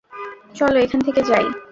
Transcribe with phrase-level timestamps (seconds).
[0.55, 1.45] চলো, এখান থেকে যাই!